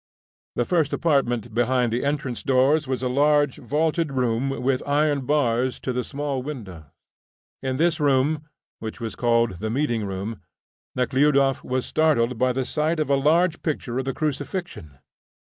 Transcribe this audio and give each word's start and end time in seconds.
The 0.55 0.65
first 0.65 0.93
apartment 0.93 1.53
behind 1.53 1.93
the 1.93 2.03
entrance 2.03 2.41
doors 2.41 2.87
was 2.87 3.03
a 3.03 3.07
large 3.07 3.57
vaulted 3.59 4.13
room 4.13 4.49
with 4.49 4.81
iron 4.87 5.27
bars 5.27 5.79
to 5.81 5.93
the 5.93 6.03
small 6.03 6.41
windows. 6.41 6.85
In 7.61 7.77
this 7.77 7.99
room, 7.99 8.47
which 8.79 8.99
was 8.99 9.15
called 9.15 9.59
the 9.59 9.69
meeting 9.69 10.03
room, 10.07 10.41
Nekhludoff 10.95 11.63
was 11.63 11.85
startled 11.85 12.39
by 12.39 12.51
the 12.51 12.65
sight 12.65 12.99
of 12.99 13.11
a 13.11 13.15
large 13.15 13.61
picture 13.61 13.99
of 13.99 14.05
the 14.05 14.13
Crucifixion. 14.15 14.97